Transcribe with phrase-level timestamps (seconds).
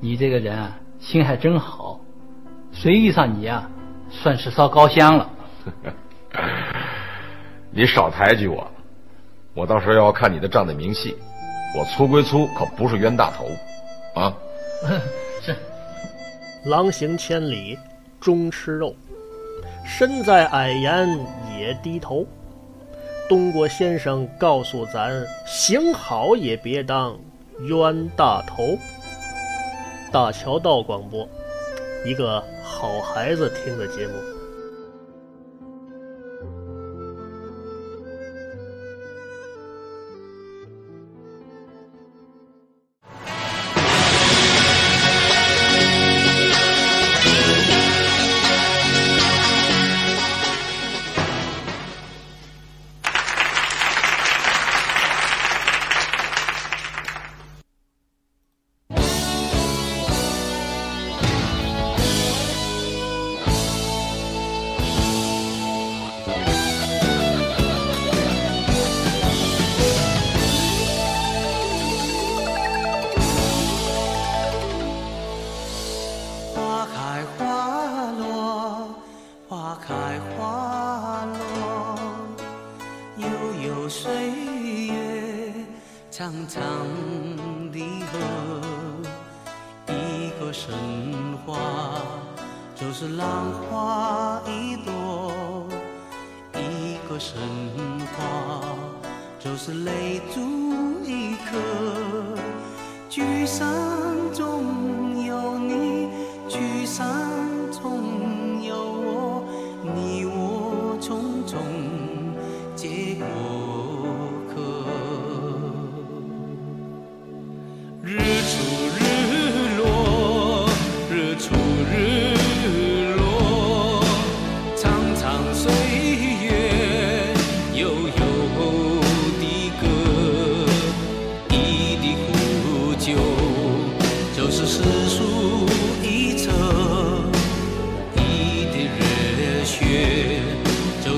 [0.00, 2.00] 你这个人啊，心还真好，
[2.72, 3.68] 谁遇上你啊，
[4.10, 5.30] 算是烧高香了。
[7.70, 8.66] 你少抬举我，
[9.54, 11.16] 我到时候要看你的账的明细。
[11.76, 13.46] 我粗归粗，可不是冤大头，
[14.20, 14.32] 啊！
[15.42, 15.54] 是。
[16.64, 17.78] 狼行千里
[18.20, 18.94] 终吃肉，
[19.84, 21.18] 身在矮檐
[21.58, 22.26] 也低头。
[23.28, 27.16] 东郭先生告诉咱：行好也别当
[27.60, 28.78] 冤大头。
[30.16, 31.28] 大桥道广播，
[32.02, 34.14] 一个好孩子听的节目。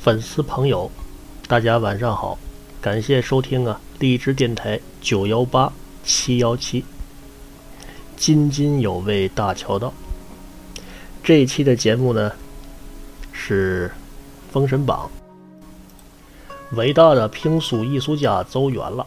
[0.00, 0.88] 粉丝朋友，
[1.48, 2.38] 大家晚上好！
[2.80, 5.72] 感谢收听啊，荔枝电台九幺八
[6.04, 6.84] 七幺七，
[8.16, 9.92] 津津有味大桥道。
[11.22, 12.32] 这一期的节目呢，
[13.32, 13.88] 是
[14.52, 15.10] 《封神榜》。
[16.76, 19.04] 伟大的评书艺术家走远了，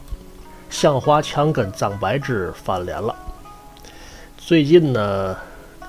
[0.70, 3.16] 向华强跟张柏芝翻脸了。
[4.38, 5.38] 最近呢？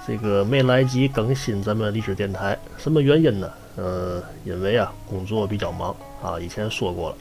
[0.06, 3.50] 这个没来及更新咱们历史电台，什么原因呢？
[3.76, 6.38] 呃，因为啊，工作比较忙啊。
[6.38, 7.16] 以前说过了，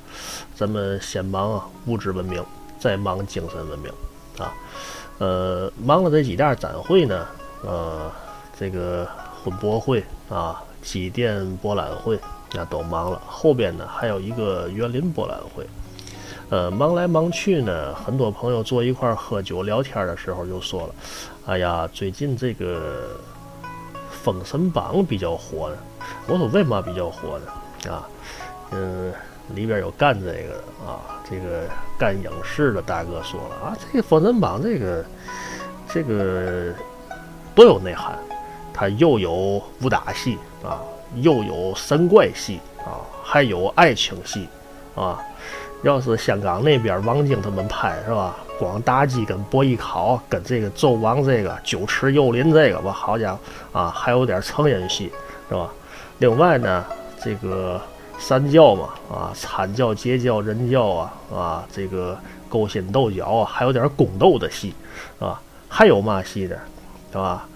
[0.53, 2.43] 咱们先忙啊物质文明，
[2.79, 3.91] 再忙精神文明
[4.37, 4.53] 啊。
[5.19, 7.27] 呃，忙了这几大展会呢，
[7.63, 8.11] 呃，
[8.59, 9.07] 这个
[9.43, 12.19] 婚博会啊、机电博览会
[12.53, 13.21] 那都忙了。
[13.25, 15.65] 后边呢还有一个园林博览会。
[16.49, 20.93] 呃，忙来忙去呢，很多朋友坐一块喝酒聊天的时候就说了
[21.47, 23.07] ：“哎呀，最近这个
[24.23, 25.77] 《封神榜》比较火呢。”
[26.27, 28.07] 我说：“为嘛比较火呢？”啊，
[28.71, 29.11] 嗯，
[29.55, 31.67] 里边有干这个的啊，这个
[31.97, 35.05] 干影视的大哥说了啊，这个《封神榜》这个
[35.89, 36.73] 这个
[37.55, 38.17] 多有内涵，
[38.71, 40.79] 它又有武打戏啊，
[41.15, 44.47] 又有神怪戏啊，还有爱情戏
[44.95, 45.19] 啊。
[45.83, 48.35] 要是香港那边王晶他们拍是吧？
[48.59, 53.39] 光大基跟博弈考跟这个纣王这个酒池肉林这个吧，好家伙
[53.79, 55.11] 啊，还有点成人戏
[55.49, 55.67] 是吧？
[56.19, 56.85] 另外呢，
[57.19, 57.81] 这个
[58.19, 62.15] 三教嘛啊，参教、截教、人教啊啊，这个
[62.47, 64.75] 勾心斗角啊，还有点宫斗的戏
[65.17, 65.41] 是吧？
[65.67, 66.55] 还有嘛戏的，
[67.11, 67.47] 是吧？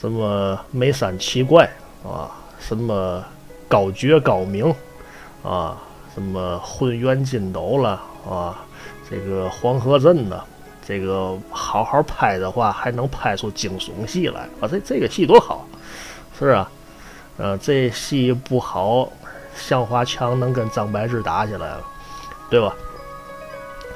[0.00, 1.70] 什么眉山奇怪
[2.02, 2.26] 啊，
[2.58, 3.22] 什么
[3.68, 4.74] 高绝高明
[5.44, 5.80] 啊？
[6.14, 8.64] 什么混元金斗了啊？
[9.10, 10.44] 这个黄河镇的，
[10.86, 14.68] 这个好好拍的话，还能拍出惊悚戏来啊！
[14.68, 15.66] 这这个戏多好，
[16.38, 16.70] 是啊，
[17.36, 19.10] 呃，这戏不好，
[19.54, 21.82] 向华强能跟张柏芝打起来了，
[22.48, 22.74] 对吧？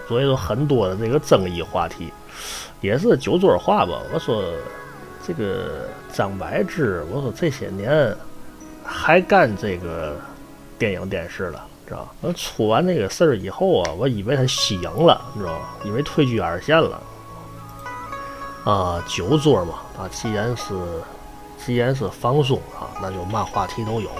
[0.06, 2.12] 所以说很多的这个争议话题，
[2.80, 3.98] 也是酒桌话吧。
[4.12, 4.44] 我说
[5.26, 8.14] 这个张柏芝，我说这些年
[8.84, 10.14] 还干这个
[10.78, 12.32] 电影电视了，知道吧？
[12.36, 15.76] 出完那个事儿以后啊，我以为他息影了，你知道吧？
[15.84, 17.00] 以为退居二线了。
[18.64, 20.74] 啊，酒桌嘛，啊，既然是
[21.64, 24.10] 既然是放松啊，那就嘛话题都有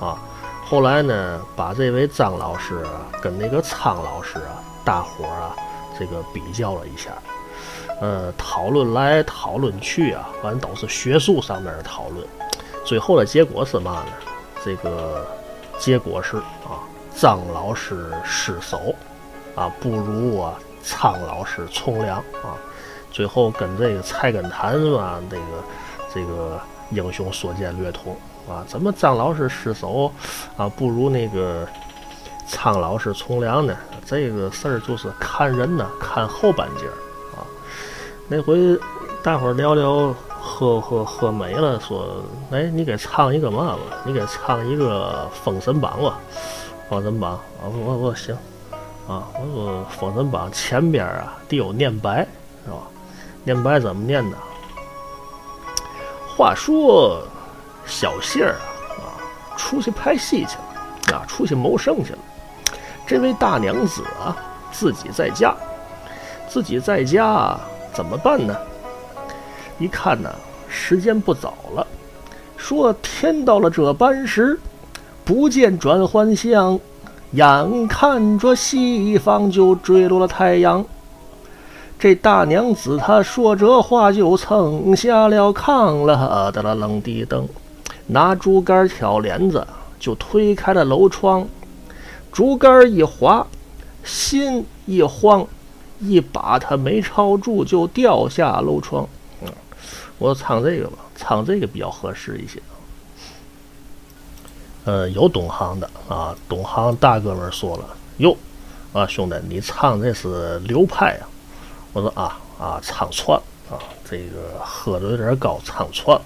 [0.00, 0.18] 啊。
[0.64, 5.54] 后来呢，把这位张老师啊跟那个苍老师啊，大伙儿啊
[5.98, 7.10] 这个比较了一下，
[8.00, 12.26] 呃，讨论来讨论去啊，反正都是学术上面的讨论。
[12.84, 14.12] 最后的结果是嘛呢？
[14.64, 15.24] 这个
[15.78, 16.82] 结果是啊，
[17.16, 18.94] 张老师失手
[19.54, 22.56] 啊，不如啊苍老师从良啊。
[23.10, 25.44] 最后跟这个菜根谭啊，这个
[26.14, 26.60] 这个
[26.90, 28.16] 英雄所见略同。
[28.48, 30.10] 啊，怎么张老师失手
[30.56, 31.64] 啊，不如那个
[32.48, 33.76] 苍老师从良呢？
[34.04, 36.96] 这个事儿就是看人呢，看后半截儿
[37.36, 37.46] 啊。
[38.26, 38.76] 那回
[39.22, 42.16] 大伙儿聊聊，喝喝喝没了，说，
[42.50, 43.78] 哎，你给唱一个嘛吧？
[44.04, 46.18] 你给唱一个《封神榜》吧，
[46.92, 47.32] 《封神榜》
[47.64, 48.36] 啊，我我行
[49.08, 52.18] 啊，我说《封神榜》前边啊得有念白，
[52.66, 52.86] 是吧？
[53.44, 54.36] 念白怎么念的？
[56.36, 57.26] 话说。
[57.84, 58.54] 小谢儿
[59.00, 60.56] 啊，啊，出去拍戏去
[61.10, 62.18] 了，啊，出去谋生去了。
[63.04, 64.36] 这位大娘子啊，
[64.70, 65.52] 自己在家，
[66.48, 67.58] 自己在家
[67.92, 68.56] 怎么办呢？
[69.80, 70.32] 一看呢，
[70.68, 71.84] 时间不早了，
[72.56, 74.60] 说天到了这般时，
[75.24, 76.78] 不见转还乡，
[77.32, 80.84] 眼看着西方就坠落了太阳。
[81.98, 87.48] 这大娘子她说这话，就蹭下了炕了，的了冷地灯。
[88.08, 89.64] 拿竹竿挑帘子，
[90.00, 91.46] 就推开了楼窗。
[92.32, 93.46] 竹竿一滑，
[94.02, 95.46] 心一慌，
[96.00, 99.06] 一把他没抄住，就掉下楼窗。
[99.42, 99.48] 嗯，
[100.18, 102.60] 我唱这个吧，唱这个比较合适一些。
[104.84, 107.84] 呃，有懂行的啊，懂行大哥们说了，
[108.18, 108.36] 哟，
[108.92, 111.28] 啊兄弟，你唱这是流派啊？
[111.92, 113.38] 我说啊啊，唱串
[113.70, 116.20] 啊，这个喝的有点高，唱串。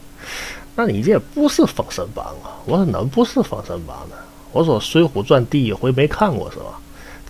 [0.75, 2.57] 那你这不是《封神榜》啊？
[2.65, 4.17] 我说怎么不是《封神榜》呢？
[4.53, 6.81] 我说《水浒传》第一回没看过是吧？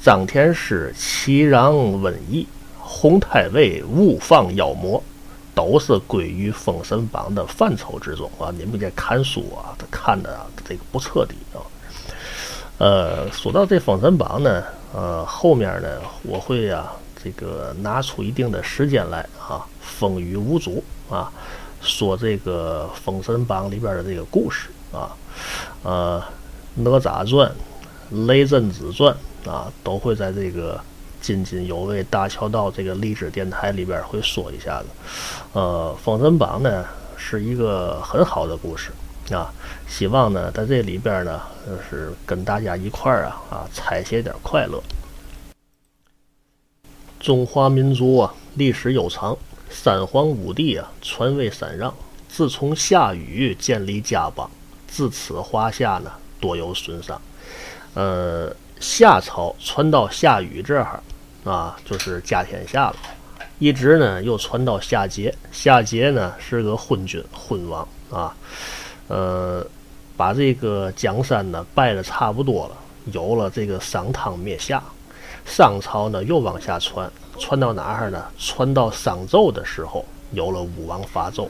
[0.03, 2.47] 张天师齐壤瘟疫，
[2.79, 5.03] 洪太尉误放妖魔，
[5.57, 8.53] 都是归于《封神榜》的范畴之中啊！
[8.59, 11.65] 你们这看书啊，看的这个不彻底啊。
[12.77, 14.63] 呃，说到这《封神榜》呢，
[14.95, 16.93] 呃，后面呢，我会啊，
[17.25, 21.33] 这个拿出一定的时间来啊，风雨无阻啊。
[21.81, 25.17] 说这个《封神榜》里边的这个故事啊，
[25.85, 26.23] 呃，
[26.75, 27.51] 哪吒传、
[28.27, 29.17] 雷震子传
[29.47, 30.79] 啊，都会在这个
[31.27, 34.87] 津津有味大桥道这个励志电台里边会说一下子。
[35.55, 36.85] 呃，《封神榜》呢
[37.17, 38.93] 是一个很好的故事
[39.35, 39.53] 啊，
[39.89, 44.81] 希望呢在这里边呢，就是跟大家一块儿啊啊，采些点快乐。
[47.19, 49.37] 中华民族啊，历史悠长。
[49.69, 51.93] 三皇五帝啊，传位三让。
[52.29, 54.49] 自从夏禹建立家邦，
[54.87, 57.21] 自此华夏呢多有损伤。
[57.95, 61.03] 呃，夏朝传到夏禹这儿
[61.47, 62.97] 啊，就是家天下了。
[63.59, 68.37] 一直呢又传到夏桀，夏桀呢是个昏君昏王啊。
[69.09, 69.67] 呃，
[70.17, 72.77] 把这个江山呢败的差不多了，
[73.13, 74.83] 有了这个商汤灭夏。
[75.47, 77.11] 商朝呢又往下传。
[77.39, 78.25] 传到哪儿呢？
[78.39, 81.47] 传到商纣的时候，有了武王伐纣。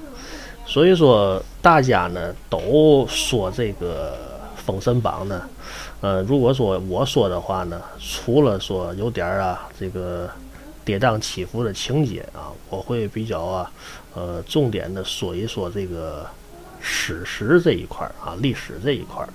[0.66, 4.18] 所以说，大家呢都说这个
[4.66, 5.48] 《封神榜》呢，
[6.00, 10.30] 呃，如果说我说的话呢，除了说有点儿啊这个
[10.84, 13.72] 跌宕起伏的情节啊，我会比较啊
[14.14, 16.26] 呃重点的说一说这个
[16.80, 19.28] 史实这一块儿啊，历史这一块儿，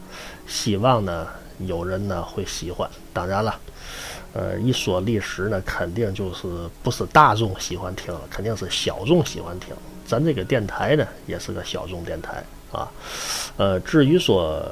[0.47, 1.27] 希望呢
[1.59, 2.89] 有人呢会喜欢。
[3.13, 3.59] 当然了。
[4.33, 6.47] 呃，一说历史呢，肯定就是
[6.81, 9.75] 不是大众喜欢听，肯定是小众喜欢听。
[10.05, 12.41] 咱这个电台呢，也是个小众电台
[12.71, 12.89] 啊。
[13.57, 14.65] 呃，至于说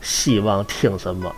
[0.00, 1.34] 希望听什么，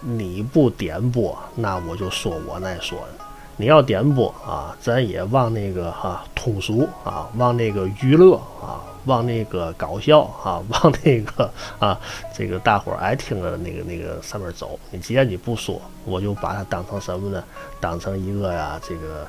[0.00, 3.24] 你不点播，那我就说我那说的。
[3.56, 8.84] 你要点播啊，咱也往那个哈通俗啊，往那个娱乐啊。
[9.04, 11.98] 往那个搞笑啊， 往那个啊，
[12.36, 14.78] 这个大伙儿爱听的那个那个上面走。
[14.90, 17.42] 你既然你不说，我就把它当成什么呢？
[17.80, 19.26] 当成一个呀，这个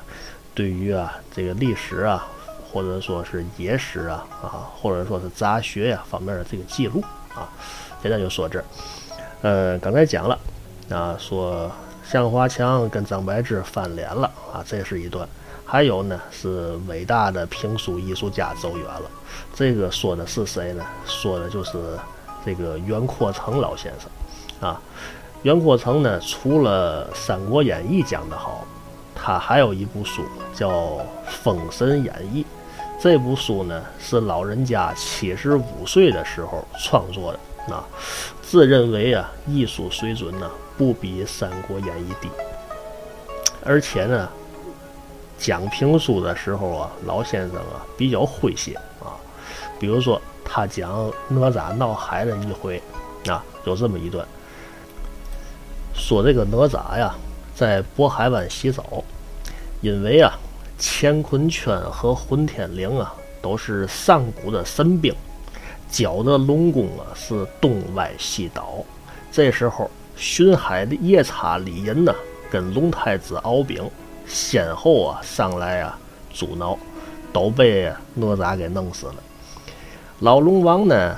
[0.54, 2.26] 对于啊这个历史啊，
[2.70, 7.02] 或者说是野史啊啊，或者说是杂学呀方面的这个记录
[7.34, 7.48] 啊。
[8.02, 8.64] 现在就说这儿，
[9.42, 10.38] 呃，刚才讲了
[10.90, 11.70] 啊，说
[12.04, 15.28] 向华强跟张柏芝翻脸了啊，这是一段。
[15.64, 19.02] 还有呢，是伟大的评书艺术家走远了。
[19.54, 20.84] 这个说的是谁呢？
[21.06, 21.78] 说的就是
[22.44, 24.80] 这个袁阔成老先生啊。
[25.42, 28.66] 袁阔成呢，除了《三国演义》讲得好，
[29.14, 30.70] 他还有一部书叫
[31.28, 32.42] 《封神演义》。
[33.00, 37.38] 这部书呢，是老人家七十五岁的时候创作的
[37.70, 37.84] 啊。
[38.42, 42.28] 自认为啊，艺术水准呢不比《三国演义》低，
[43.64, 44.28] 而且呢。
[45.42, 49.16] 讲评书的时候啊，老先生啊比较诙谐啊，
[49.78, 52.78] 比如说他讲哪吒闹海的一回
[53.26, 54.22] 啊，有这么一段，
[55.94, 57.14] 说这个哪吒呀
[57.54, 59.02] 在渤海湾洗澡，
[59.80, 60.34] 因为啊
[60.78, 65.14] 乾坤圈和混天绫啊都是上古的神兵，
[65.90, 68.84] 教的龙宫啊是东歪西倒，
[69.32, 72.14] 这时候巡海的夜叉李银呢
[72.50, 73.88] 跟龙太子敖丙。
[74.26, 75.98] 先后啊上来啊
[76.32, 76.78] 阻挠，
[77.32, 79.16] 都被哪吒给弄死了。
[80.20, 81.16] 老龙王呢，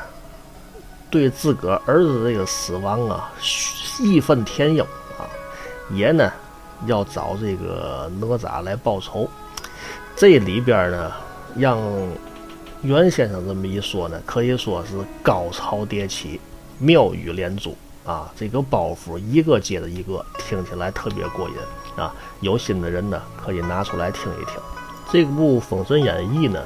[1.10, 3.30] 对自个儿子这个死亡啊
[4.00, 4.82] 义愤填膺
[5.18, 5.28] 啊，
[5.90, 6.32] 也呢
[6.86, 9.28] 要找这个哪吒来报仇。
[10.16, 11.12] 这里边呢，
[11.54, 11.78] 让
[12.82, 16.40] 袁先生这么一说呢，可以说是高潮迭起，
[16.80, 21.54] 妙语连珠啊，这个包袱一个接着一个，听起来特别过瘾。
[21.94, 24.56] 啊，有心的人呢，可以拿出来听一听。
[25.12, 26.60] 这部《封神演义》呢，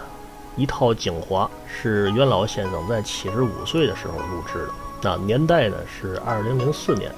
[0.56, 4.72] 一套精华是袁老先生在七十五岁的时候录制的。
[5.02, 7.12] 那年代呢是二零零四年，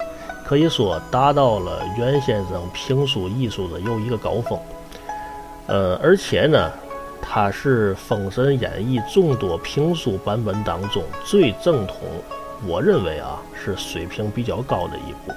[0.44, 4.58] 可以说达到了袁先生评书艺术的又一个高峰。
[5.68, 6.72] 呃，而且呢，
[7.20, 11.96] 它是《封神演义》众多评书版本当中最正统，
[12.66, 15.34] 我认为啊是水平比较高的一部。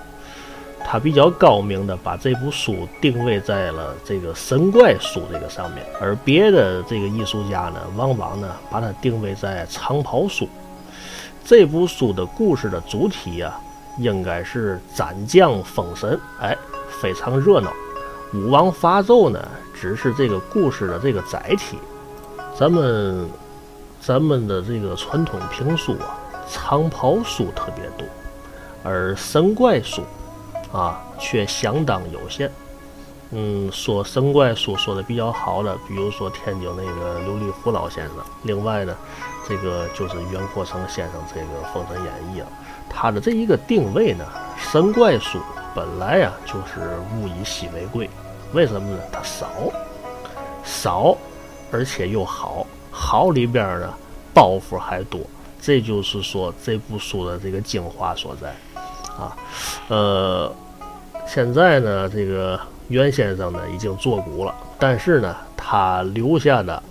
[0.83, 10.49] 他比较高明的把这部书定位在了这个神怪书这个上面，而别的这个艺术家呢，往往呢把它定位在长袍书。
[11.45, 13.59] 这部书的故事的主体啊，
[13.99, 16.57] 应该是斩将封神，哎，
[16.99, 17.71] 非常热闹。
[18.33, 21.77] 武王伐纣呢，只是这个故事的这个载体。
[22.57, 23.29] 咱们
[23.99, 26.17] 咱们的这个传统评书啊，
[26.49, 28.07] 长袍书特别多，
[28.83, 30.01] 而神怪书。
[30.71, 32.49] 啊，却相当有限。
[33.31, 38.15] 嗯，说神怪书说的比较好的，比如说天津那个刘立福老先生。
[38.43, 38.95] 另外呢，
[39.45, 42.47] 这个就是袁阔成先生这个《封神演义》啊，
[42.89, 44.23] 他的这一个定位呢，
[44.57, 45.39] 神怪书
[45.75, 48.09] 本来啊就是物以稀为贵，
[48.53, 48.99] 为什么呢？
[49.11, 49.49] 它少，
[50.63, 51.17] 少，
[51.71, 53.93] 而且又好，好里边呢
[54.33, 55.21] 包袱还多，
[55.61, 58.53] 这就是说这部书的这个精华所在。
[59.17, 59.35] 啊，
[59.89, 60.53] 呃，
[61.27, 66.81] 现在呢，这个袁先生呢已经作古了，但是呢，他留下的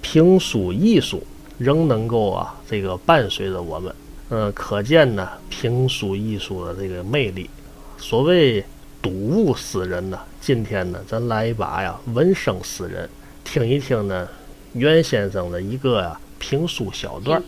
[0.00, 1.22] 评书艺术
[1.56, 3.94] 仍能够啊，这个伴随着我们。
[4.30, 7.48] 嗯，可见呢，评书艺术的这个魅力。
[7.96, 8.62] 所谓
[9.00, 13.08] 睹物思人呢，今天呢，咱来一把呀，闻声思人，
[13.44, 14.28] 听一听呢，
[14.74, 17.42] 袁先生的一个呀评书小段，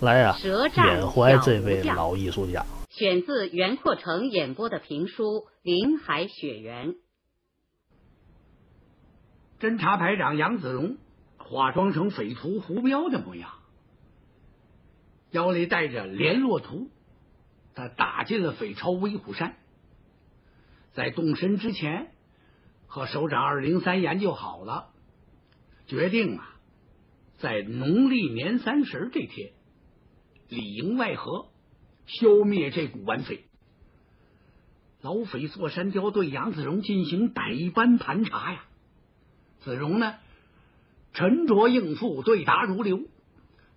[0.00, 0.36] 来啊，
[0.76, 2.64] 缅怀这位老艺术家。
[2.90, 5.22] 选自袁阔成演播的评书
[5.62, 6.88] 《林海雪原》。
[9.60, 10.96] 侦察排长杨子荣
[11.38, 13.50] 化妆成匪徒胡彪的模样，
[15.30, 16.88] 腰里带着联络图，
[17.74, 19.56] 他打进了匪巢威虎山。
[20.96, 22.10] 在动身之前，
[22.86, 24.88] 和首长二零三研究好了，
[25.86, 26.56] 决定啊，
[27.38, 29.52] 在农历年三十这天
[30.48, 31.46] 里应外合。
[32.08, 33.46] 消灭这股顽匪，
[35.00, 38.64] 老匪座山雕对杨子荣进行百般盘查呀。
[39.64, 40.14] 子荣呢，
[41.14, 43.00] 沉着应付，对答如流，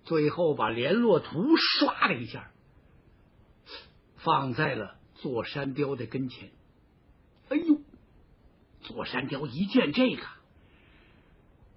[0.04, 2.52] 最后把联络图刷了一下，
[4.18, 6.52] 放在了座山雕的跟前。
[7.50, 7.80] 哎呦，
[8.80, 10.22] 座山雕一见这个，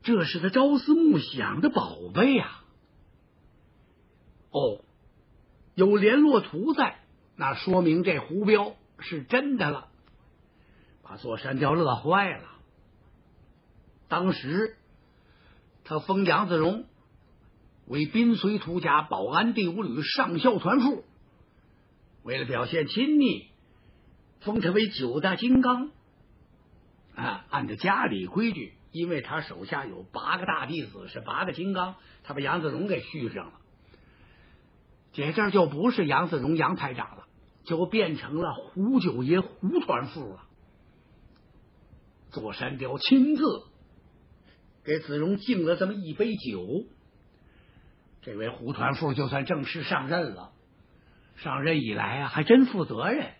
[0.03, 2.61] 这是他朝思暮想的宝贝呀！
[4.51, 4.79] 哦。
[5.75, 6.99] 有联络图在，
[7.35, 9.87] 那说明这胡彪是真的了，
[11.01, 12.47] 把座山雕乐坏了。
[14.07, 14.77] 当时
[15.83, 16.85] 他封杨子荣
[17.87, 21.03] 为滨绥图家保安第五旅上校团副，
[22.21, 23.47] 为了表现亲昵，
[24.43, 25.91] 封他为九大金刚。
[27.15, 33.53] 啊，按照家里规矩，因为他手下有八个大弟子是八个金刚，他把杨子荣给续上了。
[35.11, 37.25] 这阵就不是杨子荣杨排长了，
[37.65, 40.47] 就变成了胡九爷胡团副了。
[42.31, 43.43] 左山雕亲自
[44.83, 46.65] 给子荣敬了这么一杯酒。
[48.23, 50.51] 这位胡团副就算正式上任了，
[51.35, 53.33] 上任以来啊，还真负责任。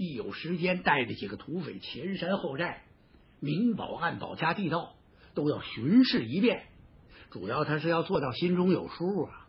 [0.00, 2.84] 一有时间，带着几个土匪前山后寨，
[3.38, 4.94] 明保暗保加地道，
[5.34, 6.64] 都要巡视一遍。
[7.30, 9.46] 主要他是要做到心中有数啊。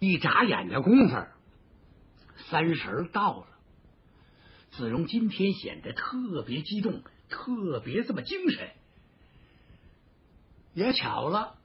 [0.00, 1.24] 一眨眼的功夫，
[2.50, 3.46] 三十到了。
[4.72, 8.70] 子荣今天显得特别激动，特别这么精神。
[10.74, 11.58] 也巧了，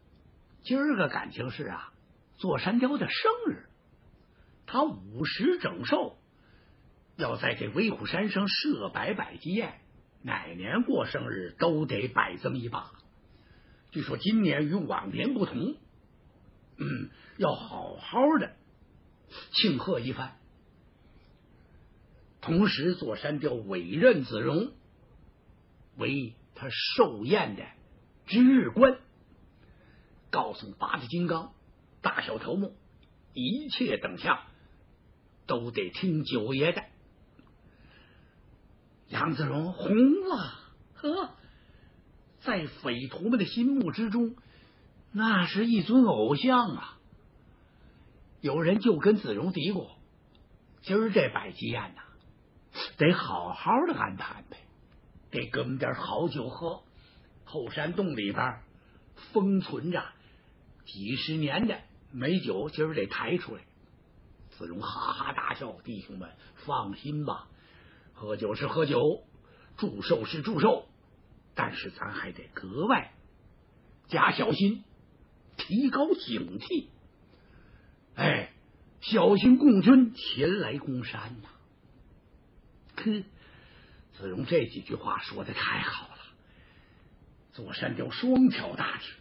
[0.62, 1.92] 今儿个感情是啊，
[2.38, 3.66] 座山雕的生日，
[4.68, 6.20] 他五十整寿，
[7.18, 9.80] 要在这威虎山上设摆摆祭宴，
[10.22, 12.92] 哪年过生日都得摆这么一把。
[13.92, 15.78] 据说今年与往年不同，
[16.78, 18.56] 嗯，要好好的
[19.54, 20.38] 庆贺一番。
[22.42, 24.74] 同时，座山雕委任子荣
[25.96, 27.64] 为他寿宴的
[28.28, 29.00] 值日官，
[30.30, 31.54] 告诉八字金刚、
[32.02, 32.76] 大小头目，
[33.34, 34.44] 一切等项
[35.48, 36.84] 都得听九爷的。
[39.10, 39.94] 杨子荣红
[40.28, 40.60] 了，
[40.96, 41.30] 呵，
[42.42, 44.36] 在匪徒们的心目之中，
[45.12, 46.98] 那是一尊偶像啊！
[48.42, 49.88] 有人就跟子荣嘀咕
[50.82, 52.02] ：“今儿这摆祭宴呐。”
[52.98, 54.58] 得好好的安排安排，
[55.32, 56.82] 得给我们点好酒喝。
[57.46, 58.60] 后山洞里边
[59.32, 60.04] 封存着
[60.86, 61.80] 几十年的
[62.12, 63.62] 美酒，今儿得抬出来。
[64.58, 66.30] 子荣哈哈大笑：“弟兄们
[66.66, 67.48] 放心吧，
[68.16, 69.24] 喝酒是喝酒，
[69.78, 70.88] 祝寿是祝寿，
[71.54, 73.12] 但是咱还得格外
[74.08, 74.84] 加小心，
[75.58, 76.88] 提高警惕。
[78.16, 78.54] 哎，
[79.02, 81.50] 小心共军前来攻山呐！”
[82.96, 83.24] 哼，
[84.18, 86.16] 子荣这几句话说的太好了。
[87.52, 89.14] 左山雕双挑大指，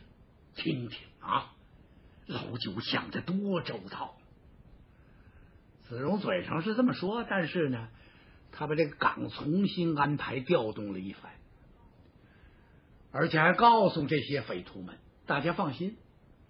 [0.55, 1.53] 听听啊，
[2.27, 4.17] 老九想的多周到。
[5.89, 7.89] 子荣嘴上是这么说，但是呢，
[8.57, 11.33] 他把这个岗重新安排调动了一番，
[13.11, 15.97] 而且还告诉这些匪徒们：大家放心，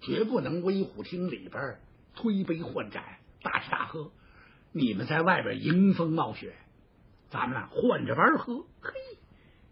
[0.03, 1.81] 绝不能威虎厅里边
[2.15, 3.03] 推杯换盏、
[3.43, 4.13] 大吃大喝，
[4.73, 6.55] 你们在外边迎风冒雪。
[7.31, 8.93] 咱们换着玩喝，嘿！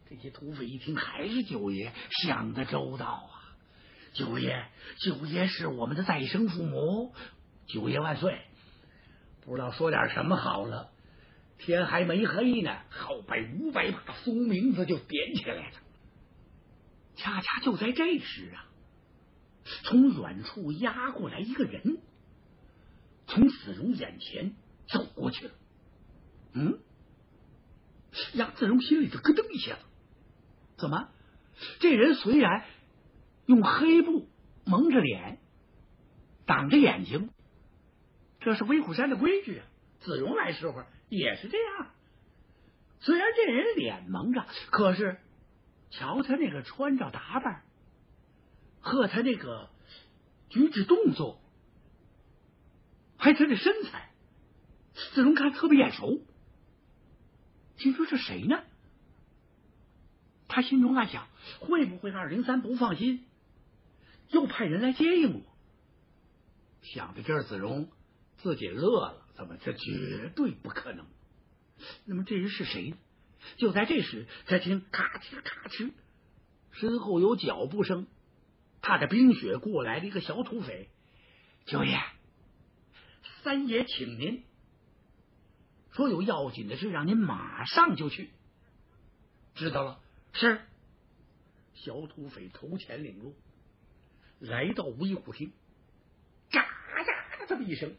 [0.09, 1.93] 这些土匪一听，还是九爷
[2.23, 3.55] 想的周到啊！
[4.15, 4.67] 九爷，
[5.05, 7.15] 九爷是我们的再生父母，
[7.67, 8.41] 九爷万岁！
[9.45, 10.92] 不知道说点什么好了。
[11.65, 15.77] 天还没黑呢，后背五百把松明子就点起来了。
[17.15, 18.67] 恰恰就在这时啊，
[19.85, 21.99] 从远处压过来一个人，
[23.27, 24.57] 从子荣眼前
[24.89, 25.55] 走过去了。
[26.53, 26.81] 嗯。
[28.35, 29.81] 杨子荣心里就咯噔一下子，
[30.77, 31.09] 怎么？
[31.79, 32.65] 这人虽然
[33.47, 34.29] 用黑布
[34.65, 35.39] 蒙着脸，
[36.45, 37.31] 挡着眼睛，
[38.41, 39.67] 这是威虎山的规矩啊。
[40.01, 40.83] 子荣来时候
[41.17, 41.91] 也是这样。
[43.01, 45.19] 虽然这人脸蒙着，可是
[45.91, 47.65] 瞧他那个穿着打扮
[48.81, 49.69] 和他那个
[50.49, 51.39] 举止动作，
[53.19, 54.11] 还他的身材，
[55.13, 56.23] 子荣看特别眼熟。
[57.77, 58.63] 听说是谁呢？
[60.49, 61.29] 他心中暗想：
[61.61, 63.27] 会不会二零三不放心，
[64.31, 65.43] 又派人来接应我？
[66.81, 67.91] 想到这儿，子荣
[68.39, 69.22] 自己乐了。
[69.43, 69.57] 怎么？
[69.65, 71.05] 这绝对不可能！
[72.05, 72.97] 那么这人是谁呢？
[73.57, 75.91] 就在这时，他听咔哧咔哧，
[76.71, 78.07] 身后有脚步声，
[78.81, 80.89] 踏着冰雪过来了一个小土匪。
[81.67, 82.01] 九爷，
[83.43, 84.45] 三爷请您。
[85.91, 88.31] 说有要紧的事，让您马上就去。
[89.57, 90.01] 知道了，
[90.33, 90.61] 是。
[91.75, 93.35] 小土匪头前领路，
[94.39, 95.53] 来到威虎厅，
[96.51, 97.97] 嘎呀这么一声，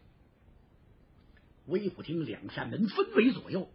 [1.65, 3.69] 威虎厅两扇门分为左右，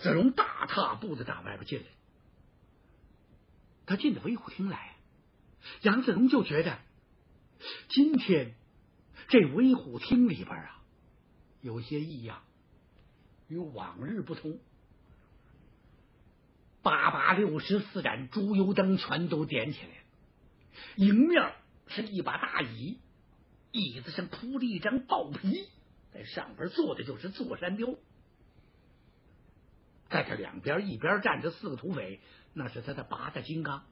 [0.00, 1.86] 子荣大踏步的打外边进来。
[3.86, 4.96] 他进到威虎厅来，
[5.82, 6.78] 杨子荣就觉得
[7.88, 8.54] 今天
[9.28, 10.82] 这威虎厅里边啊
[11.60, 12.42] 有些异样。
[13.48, 14.58] 与往日不同，
[16.80, 19.88] 八八六十四盏猪油灯全都点起来。
[20.96, 21.52] 迎面
[21.88, 22.98] 是一把大椅，
[23.70, 25.68] 椅子上铺着一张豹皮，
[26.12, 27.94] 在上边坐的就是座山雕。
[30.08, 32.20] 在这两边，一边站着四个土匪，
[32.52, 33.84] 那是他的八大金刚，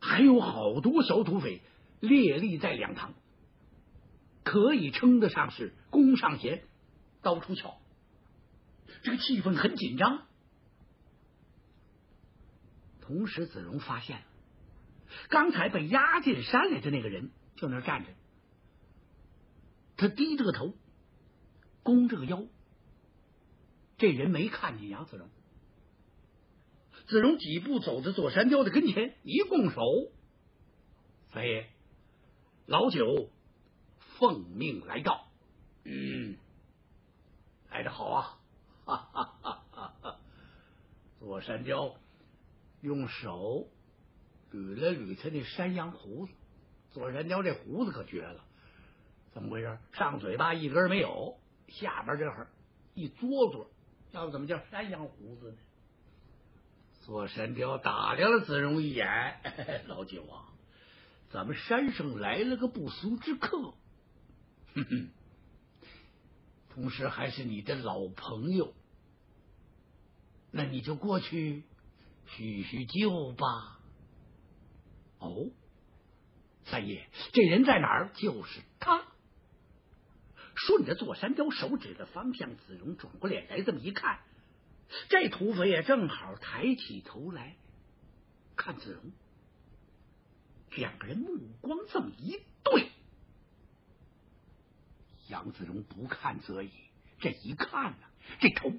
[0.00, 1.62] 还有好多小土匪
[2.00, 3.14] 列立在两旁，
[4.44, 6.62] 可以称得上是弓上弦，
[7.22, 7.78] 刀出鞘。
[9.02, 10.26] 这个气氛很紧张。
[13.00, 14.24] 同时，子荣发现
[15.30, 18.10] 刚才被押进山里的那个人就那站着，
[19.96, 20.74] 他低着个头，
[21.82, 22.44] 弓着个腰。
[23.98, 25.28] 这人没看见杨子荣。
[27.06, 29.80] 子荣几步走到座山雕的跟前，一拱手
[31.32, 31.70] ：“三爷，
[32.66, 33.30] 老九
[34.18, 35.28] 奉命来到。”
[35.84, 36.36] 嗯，
[37.70, 38.40] 来的好啊！
[38.84, 40.20] 哈哈哈哈哈！
[41.20, 41.94] 座山雕
[42.80, 43.68] 用手
[44.52, 46.32] 捋了捋他那山羊胡子，
[46.92, 48.44] 座山雕这胡子可绝了，
[49.36, 49.78] 怎么回事？
[49.92, 52.48] 上嘴巴一根没有，下边这儿
[52.94, 53.68] 一撮撮，
[54.12, 55.58] 要不怎么叫山羊胡子呢？
[57.02, 59.38] 座山雕打量了子荣一眼，
[59.88, 60.48] 老九啊，
[61.28, 63.74] 咱们山上来了个不俗之客，
[64.74, 65.10] 哼哼。
[66.70, 68.72] 同时还是你的老朋友，
[70.50, 71.62] 那你就过去
[72.24, 73.80] 叙叙旧吧。
[75.18, 75.50] 哦，
[76.64, 78.10] 三爷，这人在哪儿？
[78.14, 79.04] 就是他。
[80.56, 84.20] 顺着座山雕手指的方向，子荣转过脸来，这么一看，
[85.08, 87.56] 这土匪也正好抬起头来
[88.56, 89.12] 看子荣，
[90.70, 92.88] 两个人目光这么一对。
[95.28, 96.70] 杨子荣不看则已，
[97.20, 98.06] 这一看呢，
[98.40, 98.70] 这头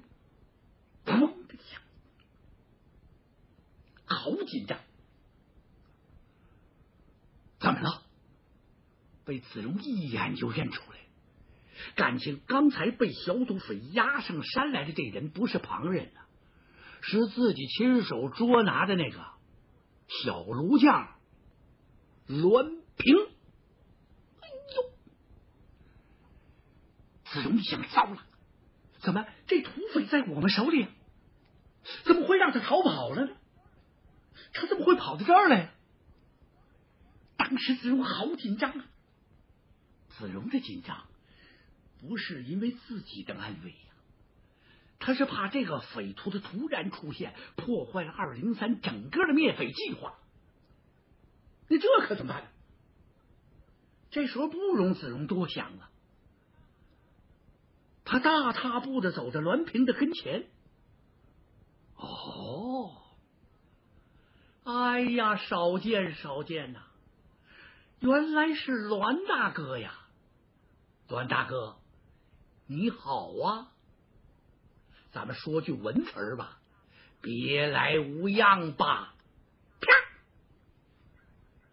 [1.04, 1.80] 砰的一下，
[4.04, 4.80] 好紧张。
[7.60, 8.02] 怎么了？
[9.24, 10.98] 被子荣一眼就认出来，
[11.94, 16.26] 感情刚才被小土匪押上山来的这人不是旁人啊，
[17.00, 19.24] 是自己亲手捉拿的那个
[20.08, 21.16] 小炉匠
[22.26, 23.16] 栾平。
[24.40, 24.90] 哎呦
[27.24, 28.22] 子荣一想，糟了，
[29.00, 30.86] 怎么这土匪在我们手里？
[32.04, 33.32] 怎么会让他逃跑了呢？
[34.52, 35.74] 他怎么会跑到这儿来？
[37.36, 38.84] 当时子荣好紧张啊！
[40.08, 41.07] 子荣的紧张
[42.00, 43.94] 不是因为自己的安危呀，
[44.98, 50.14] 他是怕这个匪徒的突然出现破坏了二零三整个的灭匪计划。
[51.68, 52.48] 那这可怎么办？
[54.10, 55.90] 这时候不容子荣多想了。
[58.04, 60.46] 他大踏步的走到栾平的跟前。
[61.96, 63.02] 哦，
[64.64, 66.80] 哎呀，少见少见呐！
[68.00, 69.92] 原来是栾大哥呀，
[71.08, 71.76] 栾大哥，
[72.70, 73.72] 你好啊！
[75.10, 76.60] 咱们说句文词吧，
[77.22, 79.14] 别来无恙吧？
[79.80, 79.88] 啪！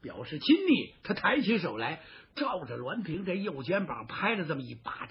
[0.02, 2.02] 表示亲昵，他抬起手来，
[2.36, 5.10] 照着栾平这右肩膀拍了这么一巴掌。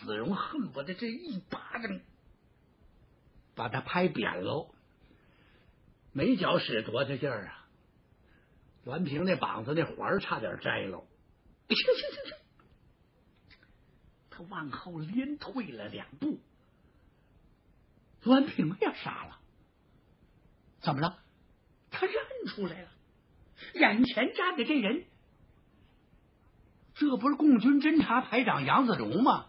[0.00, 2.00] 子荣恨不得这一巴掌
[3.54, 4.74] 把他拍扁喽，
[6.12, 7.68] 没脚使多大劲儿啊！
[8.84, 11.06] 栾平那膀子那环差点摘喽，
[11.68, 12.38] 行行行行，
[14.34, 16.40] 他往后连退了两步。
[18.22, 19.38] 栾平也傻了，
[20.80, 21.18] 怎么了？
[21.90, 22.14] 他认
[22.46, 22.88] 出来了，
[23.74, 25.04] 眼前站的这人，
[26.94, 29.46] 这不是共军侦察排长杨子荣吗？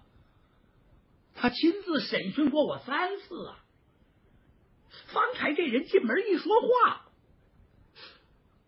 [1.35, 3.63] 他亲自审讯过我三次啊！
[5.07, 7.05] 方才这人进门一说话，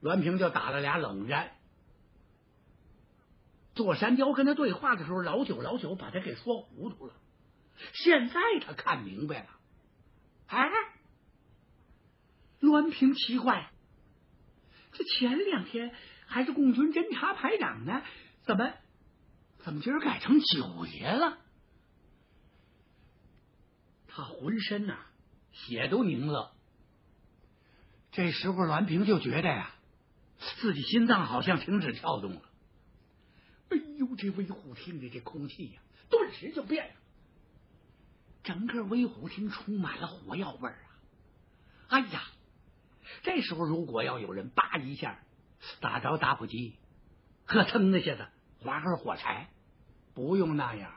[0.02, 1.55] 栾平就打了俩冷战。
[3.76, 7.14] 座山雕跟他对话的时候，老九老九把他给说糊涂了。
[7.94, 9.50] 现在他看明白了，
[10.48, 10.70] 哎，
[12.62, 13.70] 栾平奇怪，
[14.94, 15.94] 这前两天
[16.26, 18.02] 还是共军侦察排长呢，
[18.44, 18.74] 怎么
[19.60, 21.38] 怎么今儿改成九爷了？
[24.08, 24.98] 他浑身呐
[25.52, 26.54] 血都凝了。
[28.14, 29.76] 这时候，栾平就觉得呀，
[30.62, 32.42] 自己心脏好像停止跳动了。
[33.78, 36.94] 哎呦，这威虎厅的这空气呀，顿时就变了。
[38.44, 40.92] 整个威虎厅充满了火药味儿啊！
[41.88, 42.24] 哎呀，
[43.24, 45.20] 这时候如果要有人叭一下
[45.82, 46.76] 打着打火机，
[47.46, 48.28] 呵腾一下子
[48.60, 49.50] 划根火柴，
[50.14, 50.94] 不用那样。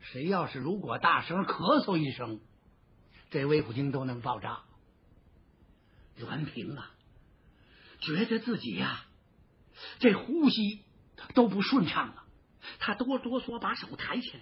[0.00, 2.40] 谁要是如果大声咳嗽一声，
[3.30, 4.62] 这威虎厅都能爆炸。
[6.16, 6.90] 栾平啊，
[8.00, 9.06] 觉得自己呀，
[10.00, 10.84] 这呼吸
[11.34, 12.24] 都不顺畅了。
[12.78, 14.40] 他哆哆嗦把手抬起来，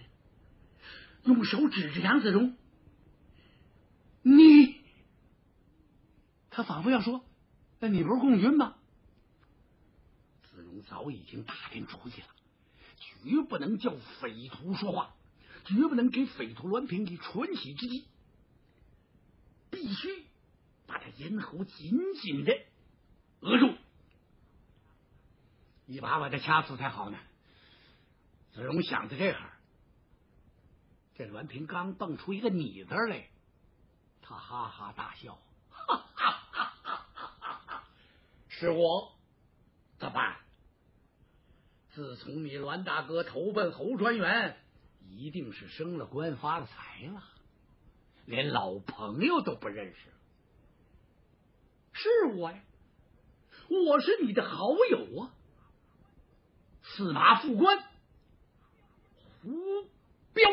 [1.25, 2.57] 用手指着杨子荣
[4.23, 4.81] ：“你。”
[6.51, 7.25] 他仿佛要说
[7.81, 8.77] ：“那你不是共军吗？”
[10.51, 12.29] 子荣早已经打定主意了，
[12.99, 15.15] 绝不能叫匪徒说话。
[15.65, 18.07] 绝不能给匪徒栾平以喘息之机，
[19.69, 20.25] 必须
[20.87, 21.91] 把他咽喉紧
[22.23, 22.57] 紧的
[23.41, 23.75] 扼住，
[25.87, 27.19] 一把把他掐死才好呢。
[28.53, 29.53] 子荣想到这儿，
[31.15, 33.29] 这栾平刚蹦出一个“你”字来，
[34.21, 37.85] 他哈哈大笑，哈哈哈哈哈哈！
[38.49, 39.13] 是我，
[39.99, 40.39] 怎么办？
[41.93, 44.59] 自从你栾大哥投奔侯专员，
[45.01, 47.23] 一定是升了官发了财了，
[48.25, 50.17] 连老朋友都不认识了。
[51.93, 52.61] 是我呀，
[53.69, 55.33] 我是你的好友啊，
[56.97, 57.79] 司马副官
[59.43, 59.53] 胡
[60.33, 60.51] 彪。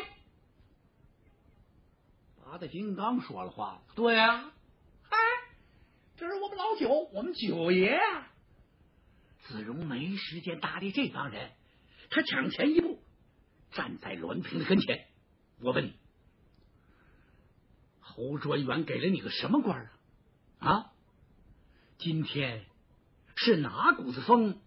[2.44, 4.52] 八大金刚说了话了，对呀，
[5.04, 5.18] 嗨，
[6.18, 8.28] 这是我们老九，我们九爷啊。
[9.46, 11.52] 子荣没时间搭理这帮人，
[12.10, 13.02] 他抢前一步，
[13.72, 15.08] 站在栾平的跟前。
[15.62, 15.94] 我问你，
[18.02, 19.90] 侯专员给了你个什么官
[20.60, 20.70] 啊？
[20.70, 20.92] 啊？
[22.00, 22.66] 今天
[23.38, 24.60] 是哪股子风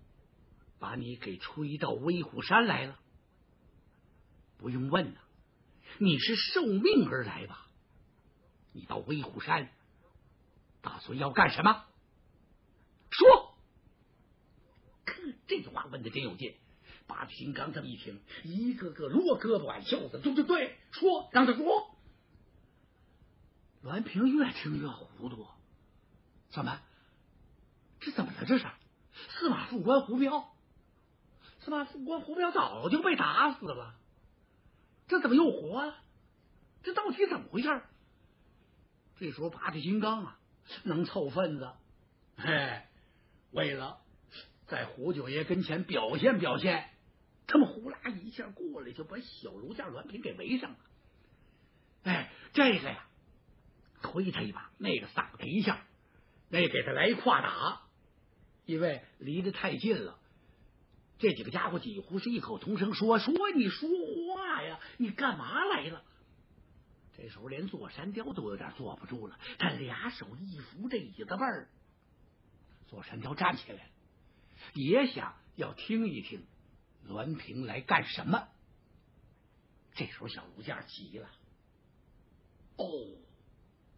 [0.78, 2.98] 把你给吹到威虎山来了？
[4.58, 5.20] 不用问了，
[5.98, 7.66] 你是受命而来吧？
[8.72, 9.70] 你到威虎山
[10.82, 11.84] 打算要干什么？
[13.10, 13.54] 说。
[15.46, 16.54] 这句话问的真有劲。
[17.06, 21.96] 八金刚这么一听，一个个落胳膊挽袖子，对对对，说让他说。
[23.82, 25.46] 栾平越听越糊涂，
[26.50, 26.80] 怎么？
[28.00, 28.44] 这怎么了？
[28.44, 28.66] 这是
[29.30, 30.52] 司马副官胡彪，
[31.66, 33.96] 司马副官胡彪早就被打死了，
[35.08, 35.96] 这怎么又活了？
[36.84, 37.82] 这到底怎么回事？
[39.18, 40.38] 这时候八戒金刚啊，
[40.84, 41.68] 能凑份子，
[42.36, 42.82] 嘿，
[43.50, 43.98] 为了。
[44.68, 46.88] 在胡九爷跟前表现表现，
[47.48, 50.78] 他们呼啦一下过来，就把小卢家栾平给围上了。
[52.04, 53.06] 哎，这个呀，
[54.02, 55.84] 推他一把，那个撒他一下，
[56.48, 57.82] 那给他来一胯打，
[58.66, 60.16] 因为离得太近了。
[61.18, 63.88] 这几个家伙几乎是异口同声说：“说你说
[64.34, 66.04] 话呀，你干嘛来了？”
[67.16, 71.68] 这时候连座山雕都有点坐不住了，他俩手一扶这椅子背儿，
[72.88, 73.90] 座山雕站起来了。
[74.74, 76.44] 也想要听一听
[77.08, 78.48] 栾平来干什么。
[79.94, 81.30] 这时候小卢家急了，
[82.76, 82.86] 哦，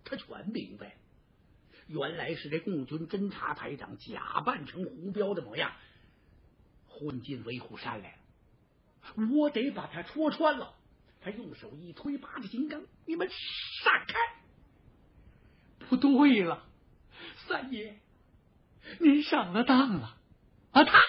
[0.04, 0.96] 他全明白，
[1.88, 5.72] 原来是这共军侦察排长假扮成胡彪的模样，
[6.98, 8.18] 混进威虎山来了。
[9.32, 10.74] 我得把他戳穿了。
[11.20, 14.14] 他用手一推，八个金刚，你们闪开！
[15.88, 16.64] 不对了，
[17.46, 17.98] 三爷，
[19.00, 20.16] 您上了当了。
[20.70, 20.84] 啊！
[20.84, 21.00] 他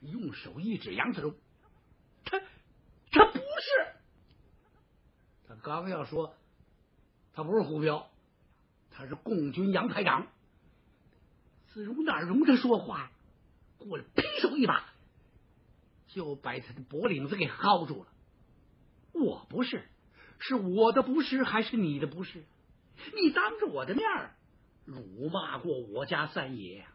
[0.00, 1.34] 用手一指杨子荣，
[2.24, 2.38] 他
[3.10, 3.44] 他不是。
[5.48, 6.36] 他刚要说
[7.32, 8.08] 他不是胡彪，
[8.90, 10.28] 他是共军杨排长。
[11.68, 13.10] 子荣哪容他说话？
[13.78, 14.84] 过来劈手一把，
[16.08, 18.08] 就把他的脖领子给薅住了。
[19.12, 19.88] 我不是，
[20.38, 22.44] 是我的不是还是你的不是？
[23.14, 24.04] 你当着我的面
[24.84, 26.86] 辱骂过我家三爷呀？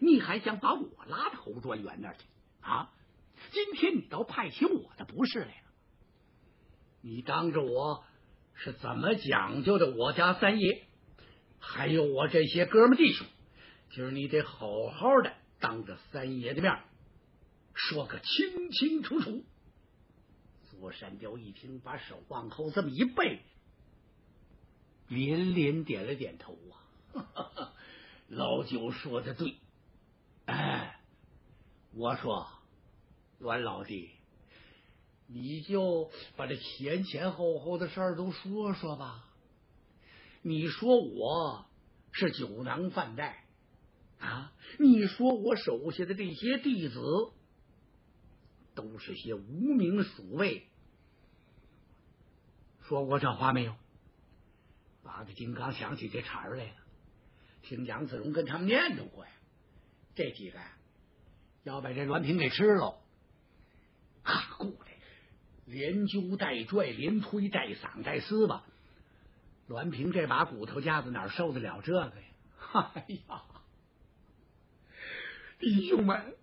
[0.00, 2.24] 你还想把我拉到侯专员那儿去
[2.60, 2.92] 啊？
[3.50, 5.68] 今天你倒派起我的不是来了。
[7.00, 8.04] 你当着我
[8.54, 9.90] 是怎么讲究的？
[9.96, 10.84] 我家三爷，
[11.58, 13.26] 还有我这些哥们弟兄，
[13.90, 16.82] 今儿你得好好的当着三爷的面
[17.74, 19.44] 说个清清楚楚。
[20.70, 23.40] 左山雕一听，把手往后这么一背，
[25.08, 26.56] 连连点了点头
[27.14, 27.72] 啊！
[28.28, 29.56] 老九说的对。
[30.44, 31.00] 哎，
[31.94, 32.46] 我说，
[33.38, 34.10] 阮老弟，
[35.26, 39.24] 你就把这前前后后的事儿都说说吧。
[40.42, 41.66] 你说我
[42.12, 43.44] 是酒囊饭袋
[44.20, 44.52] 啊？
[44.78, 47.00] 你说我手下的这些弟子
[48.74, 50.68] 都是些无名鼠辈，
[52.82, 53.74] 说过这话没有？
[55.02, 56.72] 八个金刚想起这茬来了，
[57.62, 59.30] 听杨子荣跟他们念叨过呀。
[60.14, 60.58] 这几个
[61.64, 63.00] 要把这栾平给吃了，
[64.22, 64.92] 哈，过来，
[65.64, 68.64] 连揪带拽，连推带搡带撕吧。
[69.66, 72.92] 栾平这把骨头架子哪受得了这个呀？
[72.94, 73.42] 哎呀，
[75.58, 76.36] 弟兄们，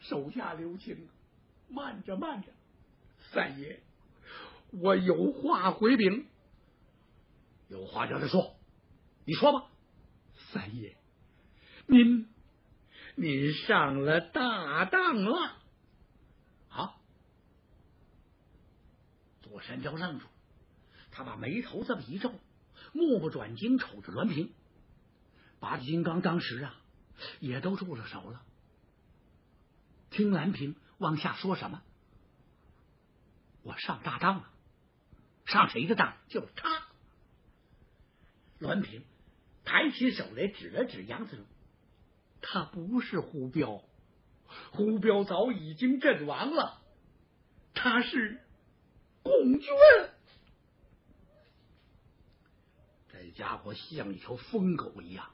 [0.00, 1.08] 手下留情，
[1.68, 2.48] 慢着慢着，
[3.30, 3.80] 三爷，
[4.70, 6.26] 我有话回禀。
[7.68, 8.56] 有话让他说，
[9.24, 9.66] 你说吧，
[10.52, 10.96] 三爷，
[11.86, 12.28] 您。
[13.16, 15.56] 您上了大当了！
[16.68, 16.96] 啊！
[19.40, 20.26] 左山雕愣住，
[21.12, 22.32] 他把眉头这么一皱，
[22.92, 24.52] 目不转睛瞅着栾平。
[25.60, 26.74] 八金刚当时啊，
[27.38, 28.42] 也都住了手了。
[30.14, 31.82] 听栾平往下说什么，
[33.62, 34.48] 我上大当了，
[35.44, 36.14] 上谁的当？
[36.28, 36.86] 就是他。
[38.60, 39.02] 栾平
[39.64, 41.44] 抬起手来指了指杨子荣，
[42.40, 43.82] 他不是胡彪，
[44.70, 46.80] 胡彪早已经阵亡了，
[47.74, 48.40] 他是
[49.24, 49.68] 共军。
[53.08, 55.28] 这家伙像一条疯狗一样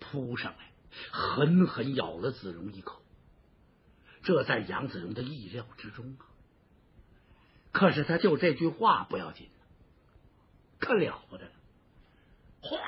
[0.00, 0.72] 扑上来，
[1.10, 3.01] 狠狠咬了子荣一口。
[4.22, 6.26] 这在杨子荣的意料之中啊。
[7.72, 9.48] 可是他就这句话不要紧，
[10.78, 11.52] 可了不得了！
[12.60, 12.78] 哗，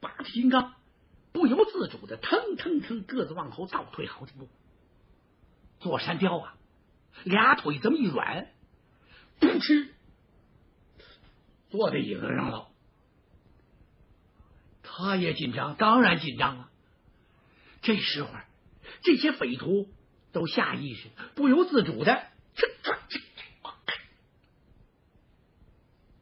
[0.00, 0.74] 八提金刚
[1.32, 4.48] 不由自主的腾腾腾个子往后倒退好几步。
[5.80, 6.56] 座山雕啊，
[7.24, 8.48] 俩腿这么一软，
[9.40, 9.94] 噗嗤。
[11.70, 12.68] 坐在椅子上了，
[14.82, 16.68] 他也紧张，当然紧张了。
[17.80, 18.30] 这时候，
[19.02, 19.88] 这些匪徒
[20.32, 22.26] 都下意识、不由自主的，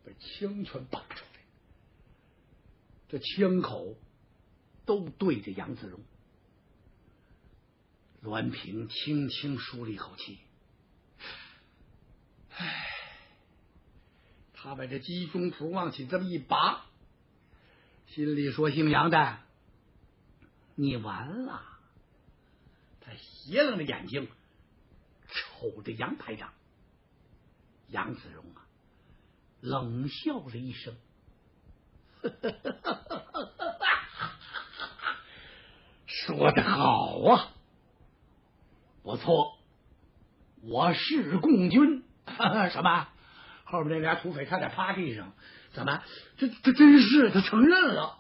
[0.04, 1.40] 把枪全拔出来，
[3.08, 3.96] 这枪口
[4.86, 6.00] 都对着杨子荣。
[8.22, 10.38] 栾平轻轻舒了一口气，
[12.56, 12.86] 唉。
[14.62, 16.84] 他把这鸡胸脯往起这么一拔，
[18.08, 19.38] 心里说：“姓杨的，
[20.74, 21.64] 你完了。”
[23.10, 24.28] 他斜楞着眼睛
[25.26, 26.52] 瞅着杨排长，
[27.88, 28.62] 杨子荣啊，
[29.60, 30.94] 冷笑了一声
[36.06, 37.52] ：“说的好啊，
[39.02, 39.58] 不错，
[40.62, 42.04] 我是共军。
[42.70, 43.08] 什么？”
[43.66, 45.32] 后面那俩土匪差点趴地上，
[45.72, 46.04] 怎么？
[46.36, 48.18] 这这真是他承认了。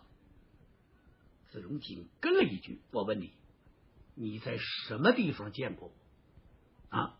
[1.52, 3.32] 子荣紧跟了一句：“我问你，
[4.20, 5.88] 你在什么地方见过
[6.90, 6.94] 我？
[6.94, 7.16] 啊？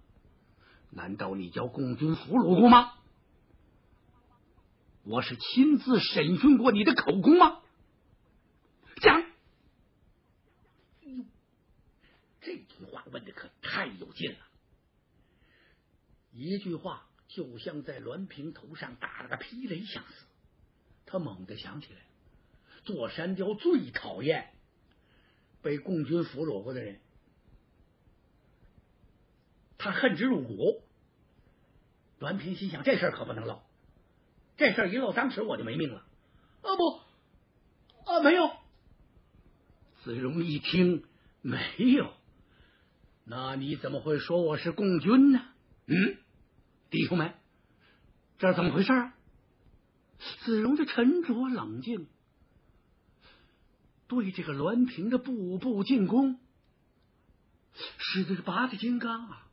[0.91, 2.93] 难道你叫共军俘虏过吗？
[5.05, 7.63] 我是亲自审讯过你的口供吗？
[9.01, 9.25] 讲。
[12.43, 14.39] 这句话问的可太有劲了，
[16.33, 17.07] 一句话。
[17.29, 20.27] 就像在栾平头上打了个霹雷相似，
[21.07, 22.01] 他猛地想起来，
[22.83, 24.53] 座山雕最讨厌
[25.62, 27.01] 被共军俘虏过的人，
[29.79, 30.83] 他恨之入骨。
[32.18, 33.62] 栾平心想，这事儿可不能漏，
[34.59, 36.05] 这事儿一漏，当时我就没命了。
[36.61, 37.01] 啊不，
[38.11, 38.51] 啊没有。
[40.05, 41.05] 子荣一听
[41.40, 42.12] 没有，
[43.25, 45.40] 那你怎么会说我是共军呢？
[45.87, 46.18] 嗯。
[46.90, 47.33] 弟兄们，
[48.38, 49.14] 这怎么回事啊？
[50.44, 52.07] 子荣的沉着冷静，
[54.11, 56.40] 对这个栾平的步步进攻，
[57.96, 59.46] 使得这八大金刚啊，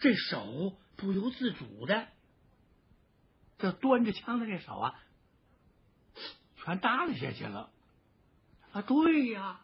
[0.00, 2.08] 这手不由自主的，
[3.58, 5.00] 这端着枪的这手啊，
[6.56, 7.70] 全耷拉下去了。
[8.72, 9.60] 啊，对呀，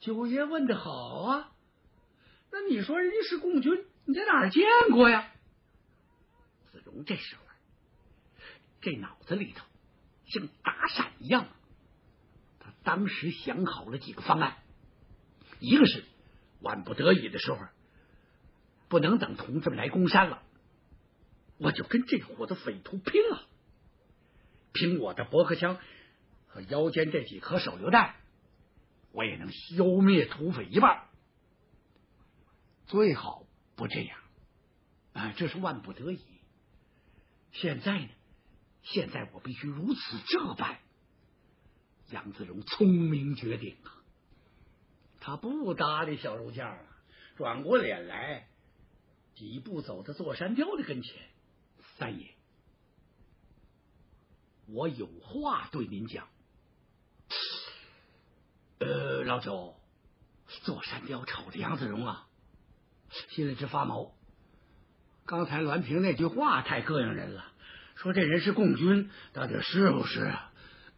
[0.00, 1.52] 九爷问的好啊，
[2.50, 3.72] 那你说人家是共军？
[4.04, 5.32] 你在哪儿见过呀？
[6.70, 7.42] 子荣这时候，
[8.82, 9.64] 这脑子里头
[10.26, 11.48] 像打闪一样，
[12.82, 14.56] 当时想好了几个方案。
[15.60, 16.04] 一个是
[16.60, 17.58] 万不得已的时候，
[18.88, 20.42] 不能等同志们来攻山了，
[21.58, 23.46] 我就跟这伙的匪徒拼了，
[24.72, 25.78] 凭我的驳壳枪
[26.46, 28.14] 和腰间这几颗手榴弹，
[29.12, 31.06] 我也能消灭土匪一半。
[32.86, 33.40] 最好。
[33.74, 34.18] 不这样，
[35.14, 36.20] 啊，这是万不得已。
[37.52, 38.08] 现在呢，
[38.82, 40.78] 现在我必须如此这般。
[42.12, 43.90] 杨子荣聪明绝顶啊，
[45.18, 46.84] 他不搭理小肉酱了，
[47.36, 48.46] 转过脸来，
[49.34, 51.16] 几步走到座山雕的跟前。
[51.98, 52.26] 三爷，
[54.66, 56.28] 我有话对您讲。
[58.78, 59.74] 呃，老九，
[60.62, 62.26] 座山雕瞅着杨子荣啊。
[63.30, 64.14] 心里直发毛。
[65.24, 67.44] 刚才栾平那句话太膈应人了，
[67.94, 70.34] 说这人是共军，到底是不是？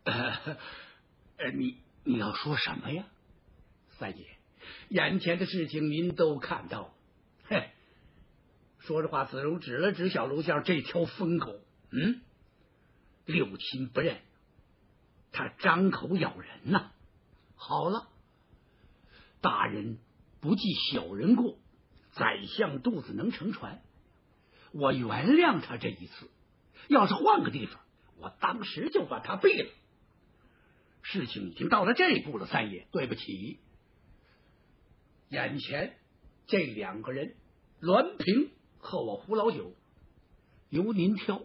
[1.37, 3.07] 呃，你你要说什么呀，
[3.99, 4.27] 三爷？
[4.89, 6.95] 眼前的事情您都看到了。
[7.45, 7.71] 嘿，
[8.79, 11.61] 说着话，子荣指了指小楼下这条疯狗，
[11.91, 12.21] 嗯，
[13.27, 14.19] 六亲不认，
[15.33, 16.93] 他张口咬人呐。
[17.57, 18.09] 好了，
[19.41, 19.99] 大人
[20.41, 20.63] 不计
[20.93, 21.59] 小人过。
[22.13, 23.83] 宰相肚子能撑船，
[24.71, 26.31] 我原谅他这一次。
[26.87, 27.81] 要是换个地方，
[28.19, 29.69] 我当时就把他毙了。
[31.05, 33.61] 事情已经到了这一步了，三爷，对不起，
[35.29, 35.97] 眼前
[36.47, 37.37] 这两个人，
[37.79, 39.75] 栾平和我胡老九，
[40.71, 41.43] 由您挑，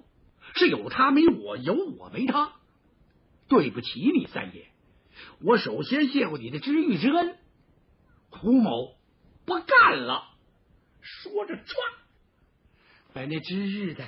[0.56, 2.54] 是有他没我，有我没他。
[3.50, 4.68] 对不起你三爷，
[5.42, 7.38] 我首先谢过你的知遇之恩。
[8.30, 8.96] 胡某
[9.46, 10.38] 不干了，
[11.02, 11.66] 说着唰，
[13.12, 14.08] 把那知日的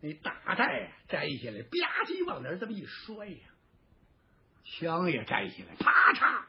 [0.00, 3.38] 那大袋摘下来，吧唧往那儿这么一摔呀，
[4.66, 6.44] 枪也摘下来，啪嚓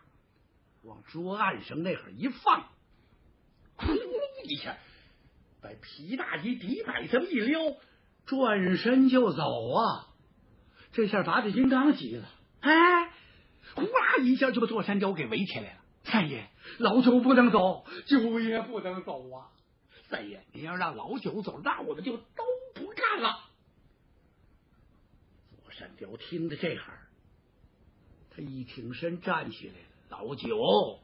[0.83, 2.67] 往桌案上那会儿一放，
[3.75, 3.93] 呼
[4.43, 4.75] 一下
[5.61, 7.59] 把皮大衣底摆这么一撩，
[8.25, 10.07] 转身就走啊！
[10.91, 12.27] 这下八戒金刚急了，
[12.61, 13.11] 哎，
[13.75, 15.81] 呼啦一下就把座山雕给围起来了。
[16.03, 16.49] 三爷，
[16.79, 19.51] 老九不能走，九爷不能走啊！
[20.09, 22.43] 三爷，你要让老九走，那我们就都
[22.73, 23.39] 不干了。
[25.51, 26.93] 座山雕听着这哈，
[28.37, 29.79] 他一挺身站起来了。
[30.09, 30.99] 老九，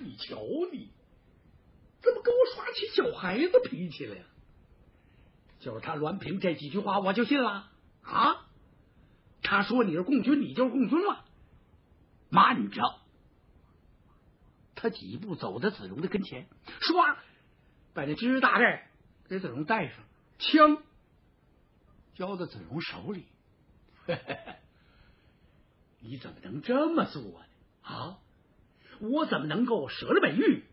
[0.00, 0.36] 你瞧
[0.72, 0.88] 你，
[2.02, 4.26] 怎么跟我耍起小孩子脾气来了？
[5.60, 7.70] 就是他栾平这几句话，我就信了
[8.02, 8.48] 啊！
[9.40, 11.24] 他说你是共军，你就是共军了。
[12.28, 12.82] 慢着，
[14.74, 16.48] 他几步走到子荣的跟前，
[16.80, 17.16] 唰，
[17.94, 18.90] 把那知大袋
[19.28, 20.04] 给子荣带上，
[20.40, 20.82] 枪
[22.16, 23.26] 交到子荣手里。
[26.06, 27.40] 你怎么能这么做呢？
[27.82, 28.18] 啊，
[29.00, 30.64] 我怎么能够舍了美玉，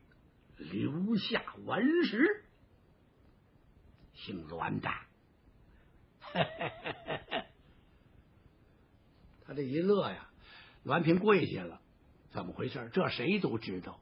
[0.57, 2.43] 留下顽石？
[4.13, 4.89] 姓栾的。
[9.45, 10.29] 他这一乐呀，
[10.83, 11.81] 栾平跪下了。
[12.31, 12.89] 怎么回事？
[12.93, 13.99] 这谁都知道，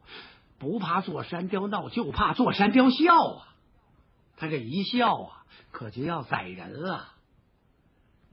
[0.59, 3.55] 不怕座山雕闹，就怕座山雕笑啊！
[4.37, 7.13] 他这一笑啊，可就要宰人了。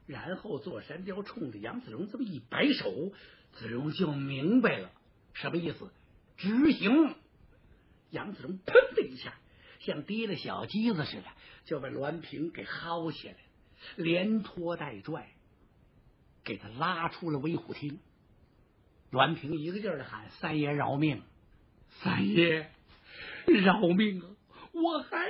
[0.09, 3.11] 然后座山雕冲着杨子荣这么一摆手，
[3.53, 4.89] 子荣就明白了
[5.33, 5.91] 什么意思，
[6.35, 7.15] 执行。
[8.09, 9.35] 杨子荣砰的一下，
[9.81, 11.25] 像提了小鸡子似的，
[11.65, 13.35] 就把栾平给薅起来，
[13.97, 15.29] 连拖带拽。
[16.43, 17.99] 给他拉出了威虎厅，
[19.11, 21.21] 栾平一个劲儿的喊：“三爷饶命！
[22.01, 22.71] 三爷
[23.45, 24.25] 饶命啊！
[24.71, 25.27] 我还……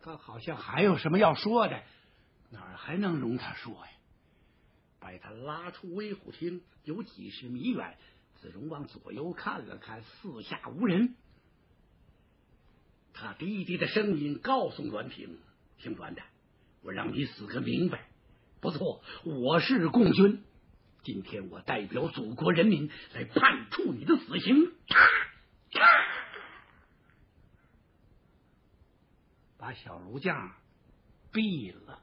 [0.00, 1.82] 他好像还有什么要说的，
[2.50, 3.92] 哪儿还能容他说呀？”
[5.00, 7.96] 把他拉出威虎厅，有几十米远，
[8.40, 11.14] 子荣往左右看了看，四下无人。
[13.14, 15.38] 他低低的声音告诉栾平
[15.80, 16.22] ：“姓栾的，
[16.82, 18.08] 我让你死个明白。”
[18.60, 20.44] 不错，我是共军。
[21.02, 24.74] 今天我代表祖国人民来判处你的死刑。
[29.56, 30.52] 把小炉匠
[31.32, 32.02] 毙了。